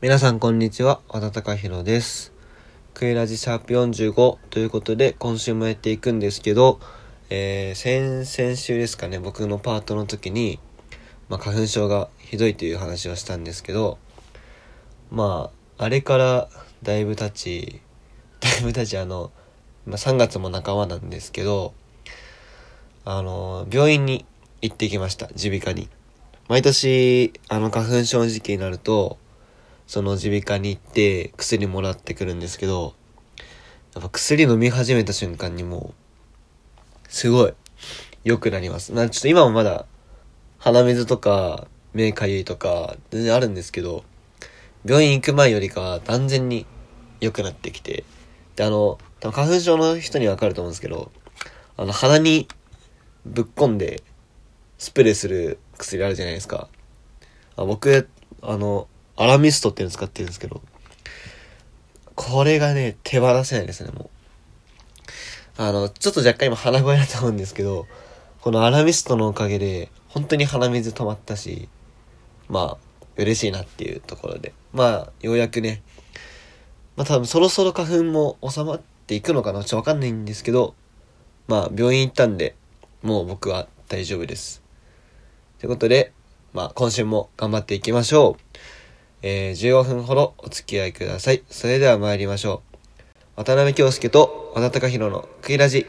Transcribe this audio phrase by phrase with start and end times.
[0.00, 2.32] 皆さんこんにちは、和田隆弘です。
[2.94, 6.78] クエラジシャープ45ということで今週もやっていくんですけど、
[7.30, 10.60] えー、先々週ですかね、僕のパートの時に、
[11.28, 13.98] まあ、花粉症がひどいという話をしたんですけど、
[15.10, 16.48] まあ、あれから
[16.84, 17.80] だいぶ経ち、
[18.38, 19.32] だいぶ経ちあの、
[19.84, 21.74] まあ、3月も半ばなんですけど、
[23.04, 24.24] あの、病院に
[24.62, 25.88] 行ってきました、耳鼻科に。
[26.46, 29.18] 毎年、あの、花粉症時期になると、
[29.88, 32.94] その耳鼻科に行って薬もらってくるんですけど、
[33.94, 35.94] やっぱ薬飲み始めた瞬間にも
[37.08, 37.54] う、すごい
[38.22, 38.92] 良くなります。
[38.92, 39.86] な、ちょっと今もまだ
[40.58, 44.04] 鼻水とか目かゆいとか全然あるんですけど、
[44.84, 46.66] 病院行く前よりかは断然に
[47.22, 48.04] 良くなってきて、
[48.56, 51.10] で、あの、多分花粉症の人にはわかると思うんですけど、
[51.78, 52.46] あの、鼻に
[53.24, 54.02] ぶっ込んで
[54.76, 56.68] スプレーする薬あるじゃないですか。
[57.56, 58.06] あ僕、
[58.42, 58.86] あの、
[59.18, 60.62] アラミストっていうの使ってるんですけど、
[62.14, 64.10] これがね、手放せないですね、もう。
[65.56, 67.86] あの、ちょっと若干今鼻声だと思うんですけど、
[68.40, 71.68] このアラミストのおかげで、本当に鼻水止まったし、
[72.48, 74.54] まあ、嬉しいなっていうところで。
[74.72, 75.82] まあ、ようやくね、
[76.96, 80.74] まあ多分そろそろ花粉も収まっていくのかなちょっとわかんないんですけど、
[81.48, 82.54] まあ、病院行ったんで、
[83.02, 84.62] もう僕は大丈夫です。
[85.58, 86.12] ということで、
[86.52, 88.47] まあ、今週も頑張っていきましょう。
[89.22, 91.42] えー、15分ほどお付き合いください。
[91.50, 92.78] それでは参りましょう。
[93.36, 95.86] 渡辺京介と和田隆弘のクイラジ。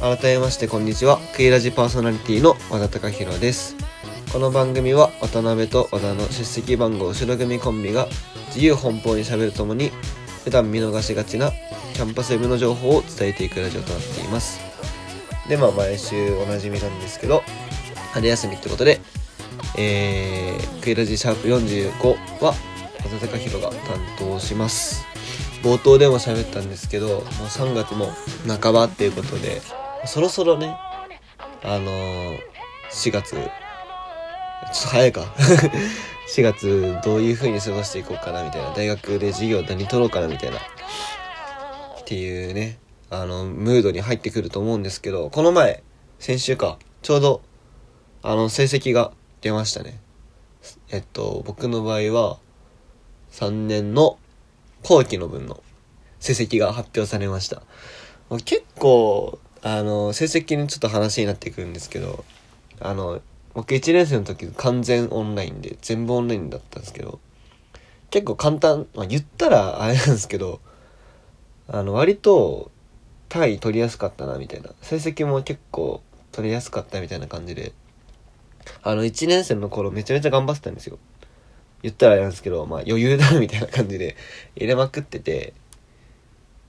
[0.00, 1.18] 改めましてこんにちは。
[1.34, 3.76] クイラジパーソナリティの和田隆弘です。
[4.32, 8.06] この番組は渡辺と和田の出席番号白組コンビが
[8.48, 9.90] 自由奔放に喋るともに
[10.44, 11.50] 普段見逃しがちな
[11.98, 14.60] キャンパスウェブの情報を伝えていくラジオとなっています。
[15.48, 17.42] で、まあ毎週おなじみなんですけど、
[18.12, 19.00] 春休みってことで、
[19.76, 21.90] えー、クイラジシャープ45
[22.40, 22.54] は
[22.98, 25.04] 和田隆弘が担当します。
[25.64, 28.12] 冒頭でも喋ったんですけど、もう3月も
[28.46, 29.60] 半ばっていうことで、
[30.06, 30.76] そろそろね、
[31.64, 32.38] あのー、
[32.92, 33.48] 4月、ちょっ
[34.82, 35.22] と早いか。
[36.32, 38.72] 4月どういう風に過ごしていこうかなみたいな。
[38.72, 40.58] 大学で授業何取ろうかなみたいな。
[42.08, 42.78] っていうね、
[43.10, 45.82] あの、ムードに入ってくると思うんですけど、この前、
[46.18, 47.42] 先週か、ちょうど、
[48.22, 50.00] あの、成績が出ましたね。
[50.88, 52.38] えっと、僕の場合は、
[53.32, 54.18] 3年の
[54.84, 55.62] 後期の分の
[56.18, 57.60] 成績が発表されました。
[58.46, 62.24] 結構、あの、成績にちょっと話になってくるんですけど、
[62.80, 63.20] あの、
[63.52, 67.20] 僕1年生の時完全オンラインで、全部オンラインだったんですけど、
[68.08, 70.62] 結構簡単、まあ、言ったらあれなんですけど、
[71.68, 72.70] あの、割と
[73.28, 74.70] 単位取りやすかったな、みたいな。
[74.80, 76.02] 成績も結構
[76.32, 77.72] 取りやすかったみたいな感じで、
[78.82, 80.98] あの、1年生の頃めちゃめちゃ頑張ってたんですよ。
[81.82, 84.16] 言ったらあれなんですけど、まあ余裕だみたいな感じで
[84.56, 85.52] 入れまくってて、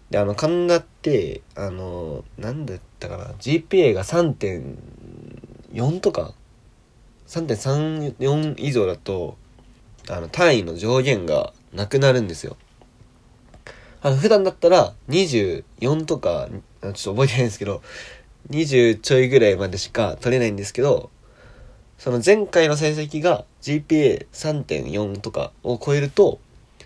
[0.10, 6.34] で、あの、神田って、あの、なんだったかな、GPA が3.4とか、
[7.28, 9.38] 3.34以上だと、
[10.10, 12.58] あの、単位の上限がなくなるんですよ。
[14.02, 16.48] あの、普段だったら24とか、
[16.82, 17.82] ちょっと覚えてないんですけど、
[18.50, 21.10] 20ちょいぐらいまでしか取れないんですけど、
[21.98, 26.40] その前回の成績が GPA3.4 とかを超えると、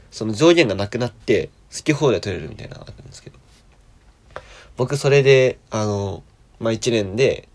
[0.10, 3.38] その上限がなくなって、好き放題取れるみたいなのがあったんですけど。
[4.76, 6.24] 僕それで、あの、
[6.60, 7.48] まあ、1年で、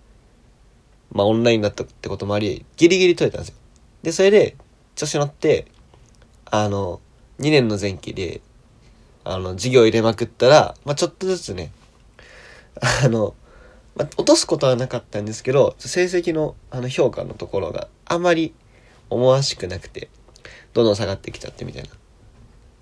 [1.10, 3.54] まあ、オンラインだったってこともあり、ギリギリ取れたんですよ。
[4.02, 4.56] で、それで、
[4.94, 5.66] 調子乗って、
[6.46, 7.00] あの、
[7.40, 8.40] 2年の前期で、
[9.30, 11.70] あの、授業入れまくったら、まあ、ちょっとずつね、
[13.04, 13.34] あの、
[13.94, 18.54] まあ、落とすことはなかったんですけど、成績のあの評価のところがあまり
[19.10, 20.08] 思わしくなくて、
[20.72, 21.90] どんどん下がってきちゃってみたいな。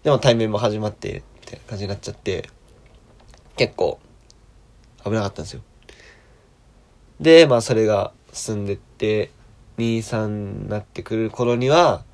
[0.04, 2.48] でも対面も始まって、みたいな感じになっちゃって、
[3.56, 3.98] 結構
[5.02, 5.62] 危なかったんですよ。
[7.20, 9.32] で、まあそれが進んでって、
[9.78, 12.04] 2、3になってくる頃には、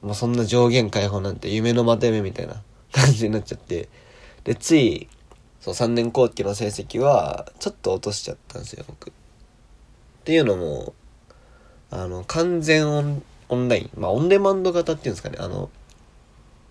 [0.00, 3.88] もうそんな上限解放なんて夢のまた夢みたいな感じになっちゃって、
[4.44, 5.08] で、つい、
[5.60, 9.10] そう、3年後期の成績は、ちょっと落としちゃったんですよ、僕。
[9.10, 9.12] っ
[10.24, 10.94] ていうのも、
[11.90, 15.70] あの、完全オンオンライン、まあ、オンデマンド型っていうんですかね、あの、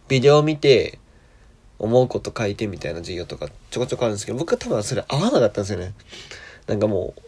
[0.07, 0.99] ビデオ見て、
[1.79, 5.93] 思うこと書いてみたいな授業とかちょこちょこあるんですけど、僕は多分それ合わなかったんですよね。
[6.67, 7.21] なんかもう、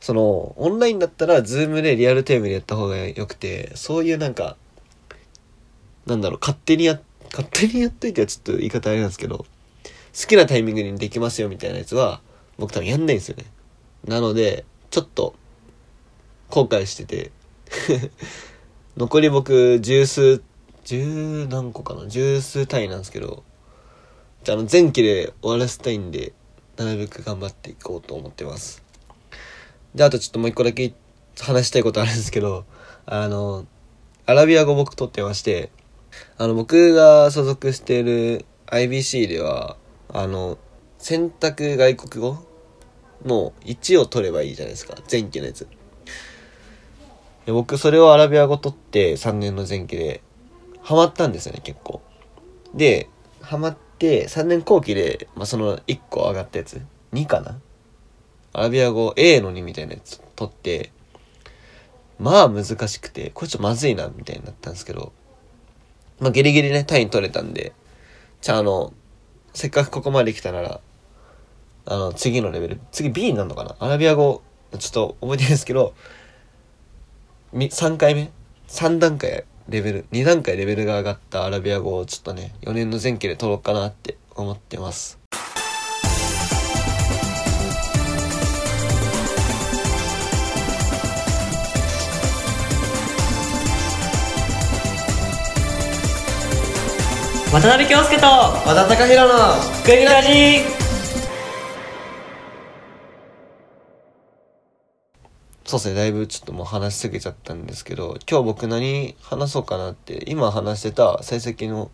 [0.00, 4.56] その、オンラインだったら、 Zoom でリアルタイムでやった方が良くて、そういうなんか、
[6.06, 9.46] なんだろう、勝手にやって、勝手にやっといてはちょっと言い方あれなんですけど、好
[10.28, 12.20] きなタイミングにできますよみたいなやつは、
[12.58, 13.44] 僕多分やんないんですよね。
[14.06, 15.34] なので、ちょっと、
[16.50, 17.30] 後悔してて
[18.98, 20.42] 残り僕、十数、
[20.84, 22.06] 十何個かな？
[22.08, 23.42] 十数単位なんですけど、
[24.44, 26.34] じゃああの、前期で終わらせたいんで、
[26.76, 28.82] なるべく頑張っていこうと思ってます。
[29.94, 30.92] で、あとちょっともう一個だけ
[31.40, 32.66] 話したいことあるんですけど、
[33.06, 33.66] あの、
[34.26, 35.70] アラビア語僕取ってまして、
[36.38, 39.76] あの、僕が所属している IBC では、
[40.08, 40.58] あの、
[40.98, 42.38] 選択外国語
[43.24, 44.96] の1を取ればいいじゃないですか。
[45.10, 45.66] 前期のやつ。
[47.46, 50.22] で僕、それをアラビア語取って3年の前期で、
[50.80, 52.02] ハマったんですよね、結構。
[52.74, 53.08] で、
[53.40, 56.80] ハマって、3年後期で、まあ、その1個上がったやつ、
[57.12, 57.58] 2かな
[58.52, 60.92] アラビア語 A の2みたいなやつ取って、
[62.18, 65.12] まあ難しくて、これちょっとまずいな、みたいになったんですけど、
[66.22, 67.72] まあギリギリね、単位取れたんで、
[68.40, 68.94] じゃああの、
[69.54, 70.80] せっかくここまで来たなら、
[71.84, 73.74] あの、次のレベル、次 B になるのかな？
[73.80, 74.40] アラビア語、
[74.78, 75.94] ちょっと覚えてないですけど、
[77.52, 78.30] 3回目
[78.68, 85.21] ?3 段階レベル、2段階レベルが上がったアラビア語をちょっとね、4年の前期で取ろうかなって思ってます。
[97.52, 99.36] 渡辺京介と和田貴弘の
[99.84, 100.62] グリラジ。
[105.66, 111.90] そうですね、だいぶちょっともう話しすぎちゃったんですけど、今日僕何話そうかなって、今話してた成績の、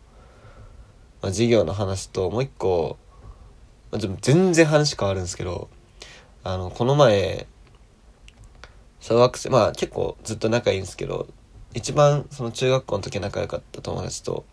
[1.22, 2.96] まあ、授業の話と、もう一個、
[3.90, 5.68] まあ、全然話変わるんですけど、
[6.44, 7.48] あの、この前、
[9.00, 11.26] 小学生、まあ結構ずっと仲いいんですけど、
[11.74, 14.44] 一番その中学校の時仲良かった友達と、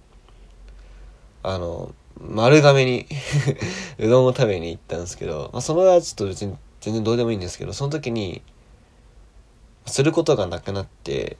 [1.47, 3.06] あの、丸亀に
[4.00, 8.42] うどんを食べに行ったんですけど、まあ、そのはちょっと別に全然どうでもいいんですけど、その時に、
[9.86, 11.38] することがなくなって、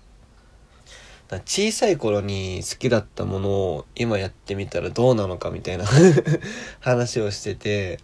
[1.46, 5.86] 小さい頃に好きだったものを今やってみたらどうなのかみたいな
[6.80, 8.00] 話をしてて、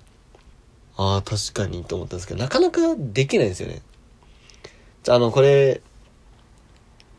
[0.97, 3.81] ああ、確かにと思ったんですけど、なかなかできないんですよね。
[5.07, 5.81] あの、これ、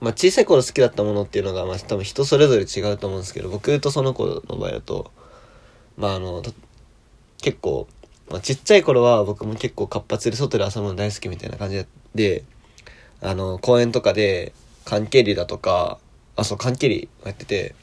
[0.03, 5.13] まあ、小さい頃好きだったものっていうのが、まあ、多分人それぞれ違うと思うんですけど、僕とその子の場合だと、
[5.97, 6.43] まあ、あの、
[7.41, 7.87] 結構、
[8.29, 12.43] まあ、ちっちゃい頃は僕も結構活発で外で遊ぶの大好きみたいな感じで、
[13.21, 14.53] あの、公園とかで、
[14.85, 16.01] 缶蹴りだとか、
[16.35, 17.77] あ、そう、缶蹴りやってて、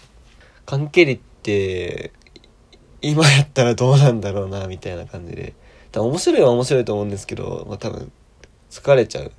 [0.66, 2.12] 缶蹴りって、
[3.02, 5.54] 今やったらどうなんだろうな、みたいな感じで。
[5.94, 8.12] 多分面白いは面白いと思うんですけど、まあ多分、
[8.70, 9.32] 疲れちゃう。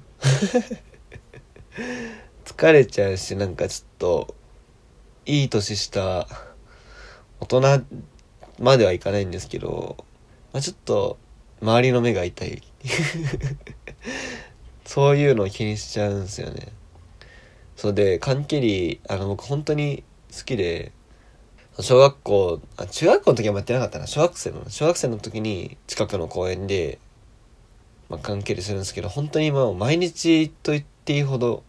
[2.50, 4.34] 疲れちゃうし、なんかちょっと、
[5.24, 6.26] いい年した
[7.38, 7.84] 大人
[8.58, 9.96] まではいかないんですけど、
[10.52, 11.16] まあ、ちょっと、
[11.62, 12.60] 周りの目が痛い。
[14.84, 16.72] そういうのを気にしちゃうんですよね。
[17.76, 20.02] そうで、缶切り、あの、僕本当に
[20.36, 20.90] 好きで、
[21.78, 24.08] 小学校、あ、中学校の時はやってなかったな。
[24.08, 26.98] 小学生の、小学生の時に近くの公園で、
[28.08, 31.62] まあ、缶蹴りするんですけど、本当にもう毎日と言っていいほど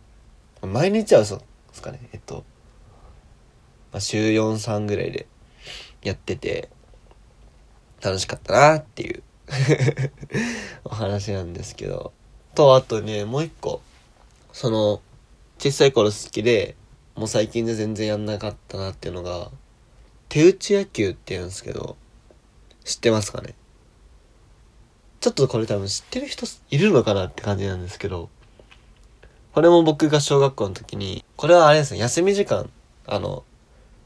[0.67, 1.43] 毎日は嘘で
[1.73, 1.99] すかね。
[2.13, 2.43] えっと、
[3.91, 5.27] まあ、週4、3ぐらいで
[6.03, 6.69] やってて、
[8.01, 9.23] 楽しかったなっていう
[10.83, 12.13] お話なんですけど。
[12.55, 13.81] と、あとね、もう一個。
[14.53, 15.01] その、
[15.59, 16.75] 小さい頃好きで、
[17.15, 19.51] もう最近で全然やんなかったなっていうのが、
[20.29, 21.97] 手打ち野球って言うんですけど、
[22.83, 23.55] 知ってますかね？
[25.19, 28.29] ちょっとこれ多分知ってる人いるのかなって感じなんですけど、
[29.53, 32.69] これも僕が小学校の時に、これはあれですね、休み時間、
[33.05, 33.43] あの、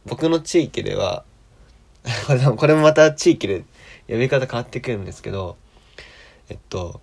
[0.06, 1.24] 僕の地域では、
[2.58, 3.64] これもまた地域で
[4.08, 5.58] 呼び方変わってくるんですけど、
[6.50, 7.02] えっと、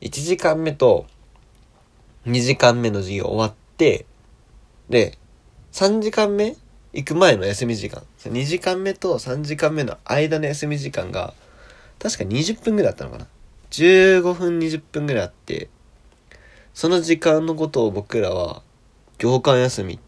[0.00, 1.06] 1時間目と
[2.26, 4.06] 2時間目の授業終わって、
[4.88, 5.18] で、
[5.72, 6.56] 3時間目
[6.92, 8.02] 行く前の休み時間。
[8.24, 11.34] 2時間目と3時間目の間の休み時間が、
[11.98, 13.26] 確か20分ぐらいあったのかな。
[13.70, 15.68] 15分20分ぐらいあって、
[16.74, 18.62] その時間のことを僕らは、
[19.18, 20.00] 行間休み、ん？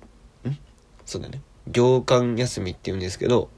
[1.05, 1.43] そうだね。
[1.71, 3.49] 行間休みって言うんですけど、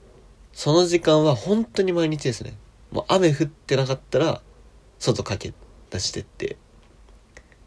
[0.53, 2.55] その時間は本当に毎日ですね。
[2.91, 4.41] もう雨降ってなかったら、
[4.99, 5.59] 外駆け
[5.91, 6.57] 出してって、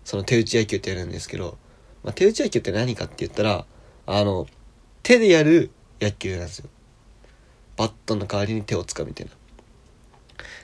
[0.03, 1.57] その手打ち野球ってやるんですけど、
[2.03, 3.65] まあ、手打ち野球って何かって言ったら、
[4.05, 4.47] あの、
[5.03, 6.69] 手でやる野球なんですよ。
[7.77, 9.31] バットの代わりに手を使うみたいな。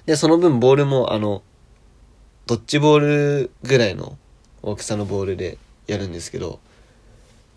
[0.05, 1.43] で、その分ボールも、あの、
[2.47, 4.17] ドッジボールぐらいの
[4.65, 6.59] 大きさのボールでやるんですけど、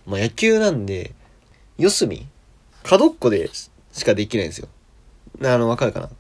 [0.07, 1.12] まあ野球なんで、
[1.79, 2.27] 四隅
[2.83, 3.50] 角っこで
[3.93, 4.69] しかできないんですよ。
[5.43, 6.11] あの、わかるかな？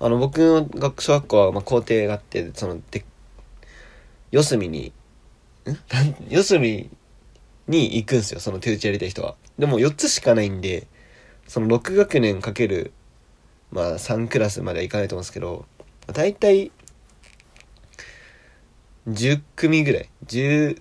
[0.00, 3.04] あの、僕の学小学校は、まあ、校庭があって、その、で、
[4.30, 4.92] 四隅に、
[5.66, 5.76] ん？
[6.30, 6.88] 四隅
[7.68, 9.34] に行くんですよ、その手打ちやりたい人は。
[9.58, 10.86] でも4つしかないんで、
[11.46, 12.92] その6学年かける、
[13.70, 15.66] まあ3クラスまではいかないと思うんですけど、
[16.06, 16.72] だいたい
[19.08, 20.80] 10組ぐらい、10、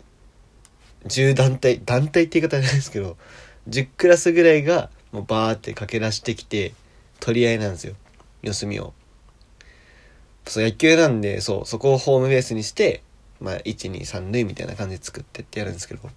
[1.05, 3.17] 10団体、団体って言い方じゃないですけど、
[3.69, 6.73] 10クラスぐらいがもうバーって駆け出してきて、
[7.19, 7.95] 取り合いなんですよ。
[8.41, 8.93] 四隅を。
[10.45, 13.03] そう、野球なんで、そう、そこをホームベースにして、
[13.39, 16.09] まあ、1、2、3塁みたいな感じで作ってってやるんですけど、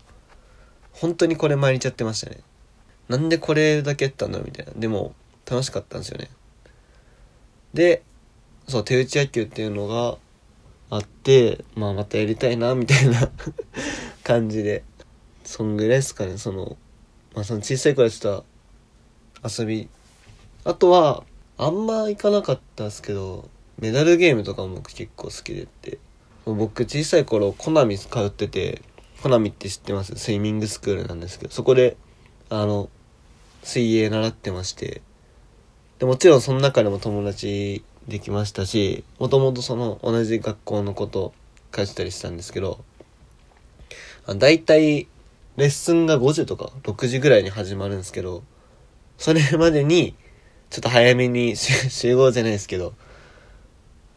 [0.93, 2.41] 本当にこれ毎日やってましたね。
[3.09, 4.73] なんでこれだけやったんだろうみたいな。
[4.77, 5.15] でも、
[5.51, 6.31] 楽しかったんですよね。
[7.75, 8.03] で、
[8.69, 10.17] そう、手打ち野球っていうのが
[10.91, 13.31] あって、まあ、またやりたいな、みたいな
[14.23, 14.85] 感じで。
[15.45, 16.77] そんぐらいですかね、その、
[17.35, 18.45] まあ、その小さい頃やってた
[19.47, 19.89] 遊び。
[20.65, 21.25] あとは、
[21.59, 23.49] あんま行かなかったですけど、
[23.79, 25.99] メダルゲームとかも僕結構好きでって。
[26.47, 28.83] 僕小さい頃、コナミ通ってて、
[29.23, 30.15] コナミって知ってます？
[30.17, 31.97] スイミングスクールなんですけど、そこで、
[32.51, 32.89] あの、
[33.63, 35.03] 水泳習ってまして、
[35.99, 41.33] で、もちろんその中でも友達できましたし、もともとその同じ学校のこと
[41.73, 42.85] 通ってたりしたんですけど、
[44.27, 45.09] あだいたい
[45.57, 48.43] レッスンが5時とか6時ぐらいに始まるんですけど、
[49.19, 50.15] それまでに、
[50.71, 52.95] ちょっと早めに 集合じゃないですけど、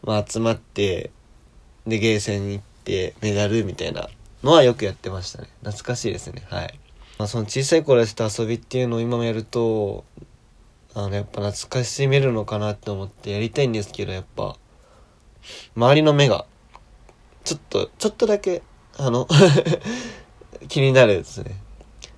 [0.02, 1.10] まあ集まって、
[1.86, 4.10] で、ゲーセンに行って、メダルみたいな
[4.42, 5.48] のはよくやってましたね。
[5.60, 6.44] 懐かしいですね。
[6.48, 6.78] はい。
[7.18, 10.04] まあその小さい頃やってた遊びっていうのを今もやると、
[10.98, 14.56] あの、やっぱ懐かしめるのかなって思ってやりたいんですけど、やっぱ、
[15.76, 16.44] 周りの目が、
[17.44, 18.62] ちょっと、ちょっとだけ、
[18.96, 19.28] あの、
[20.66, 21.60] 気になるですね。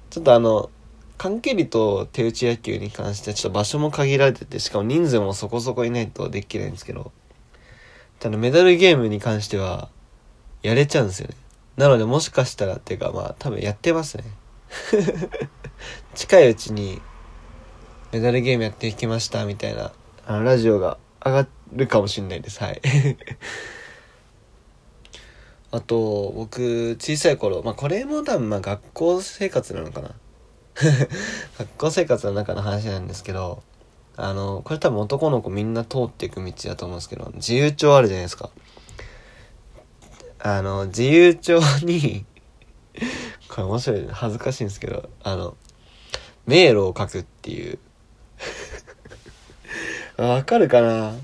[0.09, 0.71] ちょっとあの、
[1.19, 7.13] 関係りと手打ち野球に関してはちょっと場所も限られてて、しかも人数もそこそこいないとできないんですけど、
[8.19, 9.91] ただメダルゲームに関しては、
[10.63, 11.35] やれちゃうんですよね。
[11.77, 14.25] なのでもしかしたらっていうかまあ多分やってますね。
[16.15, 17.03] 近いうちに、
[18.13, 19.93] メダルゲームやっていきましたみたいな、
[20.27, 22.61] あのラジオが上がるかもしれないです。
[22.61, 22.81] はい。
[25.71, 30.15] あと、僕、小さい頃、まあこれも多分まあ学校生活なのかな。
[31.59, 33.63] 学校生活の中の話なんですけど、
[34.17, 38.51] あの、これ多分男の子みんな通っていく道だと思うんですけど、自由帳あるじゃないですか。
[40.41, 42.25] あの、自由帳に、
[43.49, 45.57] これ面白い、恥ずかしいんですけど、あの、
[46.47, 47.79] 迷路を書くっていう。
[50.21, 51.15] わかるかな？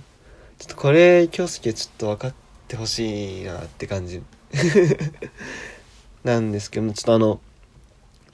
[0.59, 2.35] ちょっとこれ、京介ちょっと分かっ
[2.67, 4.23] てほしいなって感じ。
[6.25, 7.39] なんですけども、ちょっとあの、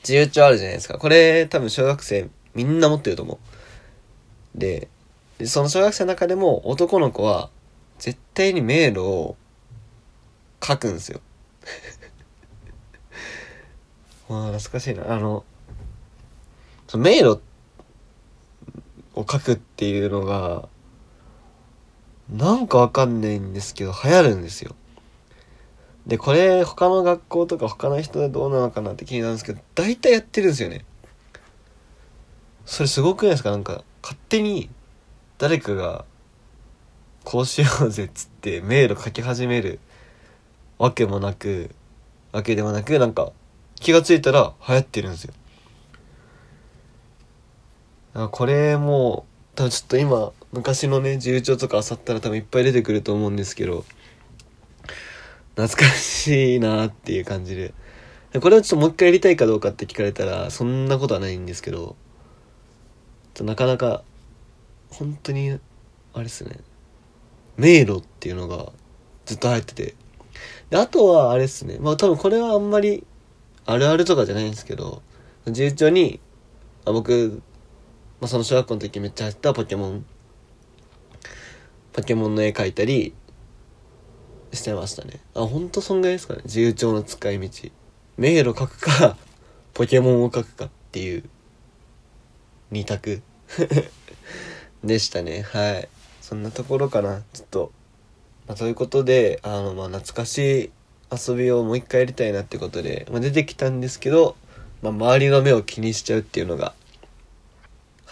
[0.02, 0.98] 自由帳あるじゃないですか。
[0.98, 3.40] これ多分小学生みんな持ってると思
[4.54, 4.58] う。
[4.58, 4.86] で、
[5.38, 7.50] でその小学生の中でも男の子は
[7.98, 9.36] 絶対に迷路を
[10.62, 11.20] 書くんですよ。
[14.28, 15.12] わあ、懐かしいな。
[15.12, 15.44] あの、
[16.86, 17.40] その迷路
[19.14, 20.68] を書くっていうのが、
[22.30, 24.74] なんかわかんないんですけど、流行るんですよ。
[26.06, 30.84] で、これ、他の学校とか他の人でどうなのかなって気になるんですけど、大体やってるんですよね。
[32.64, 33.50] それすごくないですか？
[33.50, 34.70] なんか、勝手に、
[35.38, 36.04] 誰かが、
[37.24, 39.78] こうしようぜっつって、迷路書き始める
[40.78, 41.70] わけもなく、
[42.32, 43.30] わけでもなく、なんか、
[43.76, 45.34] 気がついたら流行ってるんですよ。
[48.14, 53.84] あこれもう、多分ちょっと今、昔のね、自由帳とか漁ったら多分いっぱい出てくると思うんですけど、
[55.56, 57.74] 懐かしいなっていう感じで。
[58.40, 61.96] これをちょっともう一回やりたいかどうかって聞かれたら、そんなことはないんですけど、
[63.40, 64.02] なかなか、
[64.90, 65.58] 本当に、
[66.14, 66.58] あれですね、
[67.56, 68.72] 迷路っていうのが
[69.24, 69.94] ずっと入ってて。
[70.70, 73.06] で、あとはあれですね、まあ多分これはあんまり
[73.64, 75.02] あるあるとかじゃないんですけど、
[75.46, 76.20] 自由帳に、
[76.84, 77.42] あ僕、
[78.22, 80.06] まあその小学校の時めっちゃ入ったポケモン、
[81.92, 83.14] ポケモンの絵描いたり、
[84.52, 85.18] してましたね。
[85.34, 86.42] あ、ほんとそんぐらいですかね。
[86.44, 87.48] 自由帳の使い道。
[88.16, 89.16] 迷路書くか、
[89.74, 91.24] ポケモンを書くかっていう、
[92.70, 93.22] 二択
[94.84, 95.42] でしたね。
[95.42, 95.88] はい。
[96.20, 97.24] そんなところかな。
[97.32, 97.72] ちょっと、
[98.46, 100.70] まあ、ということで、あの、まあ、懐かしい
[101.10, 104.36] 遊びをもう一回やりたいなってことで、まあ、出てきたんですけど、
[104.80, 106.72] まあ、周りの目を気にしちゃうっていうのが、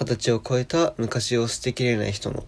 [0.02, 2.47] 二十歳を超えた昔を捨てきれない人の、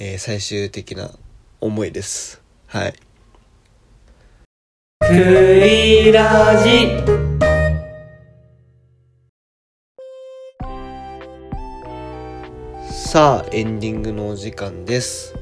[0.00, 1.12] えー最終的な
[1.60, 2.42] 思いです。
[2.66, 2.94] はい。
[4.98, 6.88] クイラジ
[12.90, 15.36] さあエンディングのお時間です、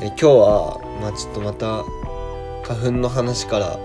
[0.00, 1.84] えー今日はまあちょっとまた
[2.64, 3.78] 花粉の話から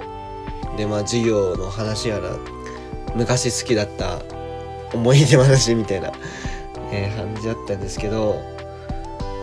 [0.75, 2.35] でまあ授業の話やら
[3.15, 4.23] 昔好きだった
[4.93, 6.11] 思い出話みたいな、
[6.91, 8.41] えー感じだったんですけど、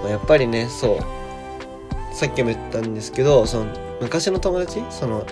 [0.03, 5.27] まあ、やっぱりねそうさっきも言ったんですけどその昔の友達その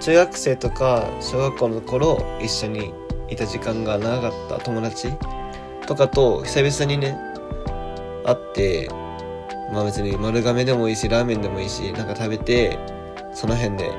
[0.00, 2.92] 中学生とか小学校の頃一緒に
[3.28, 5.12] いた時間が長かった友達
[5.86, 7.16] とかと久々にね
[8.24, 8.88] 会って
[9.72, 12.78] まあ別に丸亀でもいいしラーメンでもいいしなんか食べて
[13.32, 13.90] その辺で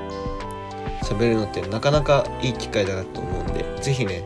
[1.04, 4.24] 喋るのってなかなかいい機会だなと思うんでぜひね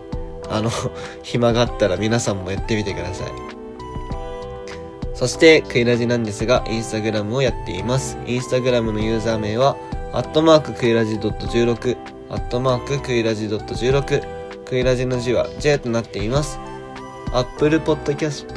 [0.50, 0.72] あの
[1.24, 3.32] 暇があったら皆さんもやってみてください。
[5.13, 8.18] そしてクイラジなんですがインスタグラムをやっています。
[8.27, 9.75] インスタグラムのユーザー名は
[10.13, 11.98] アットマーククイラジドット .16
[12.30, 16.60] アットマーククイラジドット .16 クイラジの字は J となっています。
[17.34, 18.48] Apple Podcast、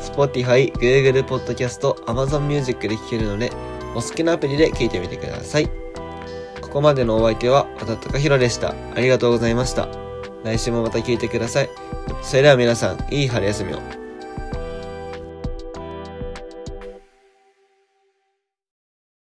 [0.00, 3.50] Spotify、Google Podcast、Amazon Music で聴けるので
[3.94, 5.68] お好きなアプリで聴いてみてください。
[6.60, 8.74] ここまでのお相手は和田貴弘でした。
[8.94, 10.09] ありがとうございました。
[10.44, 11.70] 来週もまた聞いてください。
[12.22, 14.09] それでは皆さんいい春休みを。